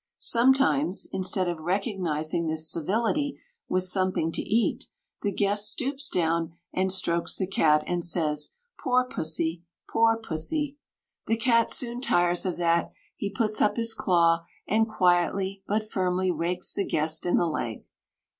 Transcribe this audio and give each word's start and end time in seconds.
Sometimes, 0.17 1.05
instead 1.11 1.47
of 1.47 1.59
recognizing 1.59 2.47
this 2.47 2.67
civility 2.67 3.39
with 3.69 3.83
something 3.83 4.31
to 4.31 4.41
eat, 4.41 4.85
the 5.21 5.31
guest 5.31 5.69
stoops 5.69 6.09
down 6.09 6.53
and 6.73 6.91
strokes 6.91 7.37
the 7.37 7.45
cat, 7.45 7.83
and 7.85 8.03
says, 8.03 8.53
"Poor 8.83 9.03
pussy! 9.05 9.61
poor 9.87 10.17
pussy!" 10.17 10.79
The 11.27 11.37
cat 11.37 11.69
soon 11.69 12.01
tires 12.01 12.47
of 12.47 12.57
that; 12.57 12.91
he 13.15 13.29
puts 13.29 13.61
up 13.61 13.77
his 13.77 13.93
claw 13.93 14.43
and 14.67 14.89
quietly 14.89 15.61
but 15.67 15.87
firmly 15.87 16.31
rakes 16.31 16.73
the 16.73 16.83
guest 16.83 17.27
in 17.27 17.37
the 17.37 17.45
leg. 17.45 17.83